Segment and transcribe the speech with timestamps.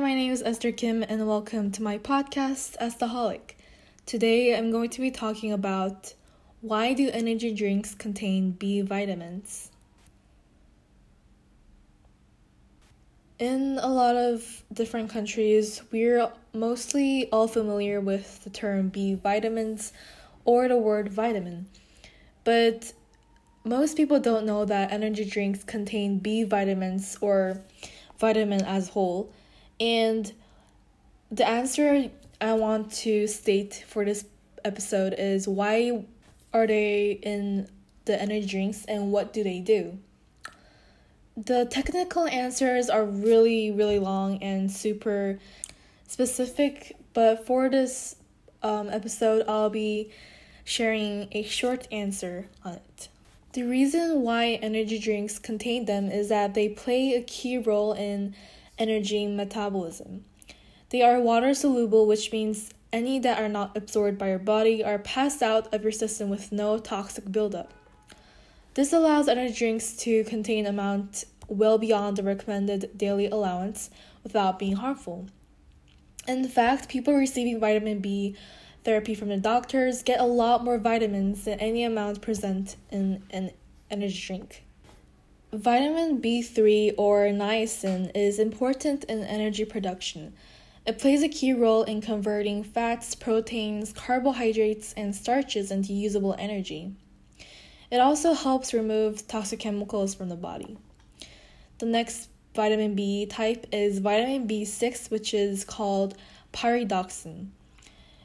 [0.00, 3.52] my name is Esther Kim, and welcome to my podcast, Estaholic.
[4.06, 6.14] Today, I'm going to be talking about
[6.62, 9.70] why do energy drinks contain B vitamins?
[13.38, 19.92] In a lot of different countries, we're mostly all familiar with the term B vitamins
[20.46, 21.66] or the word vitamin.
[22.44, 22.94] But
[23.64, 27.60] most people don't know that energy drinks contain B vitamins or
[28.18, 29.30] vitamin as a whole.
[29.80, 30.30] And
[31.30, 34.24] the answer I want to state for this
[34.64, 36.04] episode is why
[36.52, 37.68] are they in
[38.04, 39.98] the energy drinks and what do they do?
[41.36, 45.38] The technical answers are really, really long and super
[46.06, 48.16] specific, but for this
[48.62, 50.10] um, episode, I'll be
[50.64, 53.08] sharing a short answer on it.
[53.52, 58.34] The reason why energy drinks contain them is that they play a key role in
[58.80, 60.24] energy metabolism.
[60.88, 64.98] They are water soluble, which means any that are not absorbed by your body are
[64.98, 67.72] passed out of your system with no toxic buildup.
[68.74, 73.90] This allows energy drinks to contain amount well beyond the recommended daily allowance
[74.22, 75.26] without being harmful.
[76.26, 78.36] In fact, people receiving vitamin B
[78.84, 83.50] therapy from the doctors get a lot more vitamins than any amount present in an
[83.90, 84.64] energy drink.
[85.52, 90.32] Vitamin B3 or niacin is important in energy production.
[90.86, 96.94] It plays a key role in converting fats, proteins, carbohydrates, and starches into usable energy.
[97.90, 100.78] It also helps remove toxic chemicals from the body.
[101.78, 106.16] The next vitamin B type is vitamin B6, which is called
[106.52, 107.48] pyridoxine.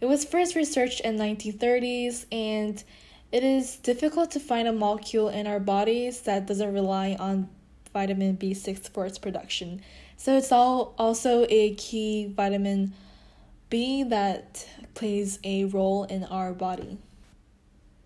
[0.00, 2.82] It was first researched in 1930s and
[3.30, 7.48] it is difficult to find a molecule in our bodies that doesn't rely on
[7.92, 9.82] vitamin B6 for its production.
[10.16, 12.92] So it's all also a key vitamin
[13.70, 16.98] B that plays a role in our body.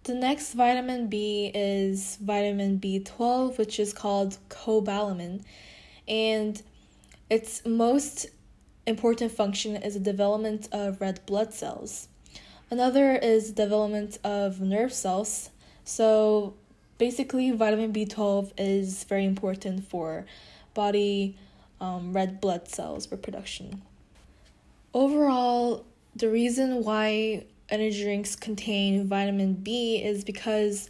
[0.04, 5.44] The next vitamin B is vitamin B12, which is called cobalamin,
[6.08, 6.60] and
[7.30, 8.26] its most
[8.84, 12.08] important function is the development of red blood cells.
[12.72, 15.50] Another is development of nerve cells.
[15.84, 16.54] So
[16.96, 20.24] basically, vitamin B12 is very important for
[20.72, 21.36] body
[21.82, 23.82] um, red blood cells reproduction.
[24.94, 25.84] Overall,
[26.16, 30.88] the reason why energy drinks contain vitamin B is because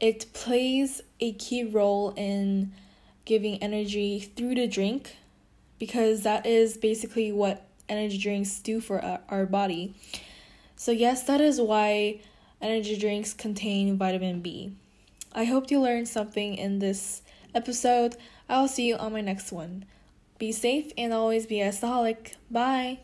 [0.00, 2.72] it plays a key role in
[3.26, 5.14] giving energy through the drink
[5.78, 9.94] because that is basically what energy drinks do for our body.
[10.82, 12.18] So, yes, that is why
[12.60, 14.72] energy drinks contain vitamin B.
[15.32, 17.22] I hope you learned something in this
[17.54, 18.16] episode.
[18.48, 19.84] I'll see you on my next one.
[20.38, 21.70] Be safe and always be a
[22.50, 22.98] Bye.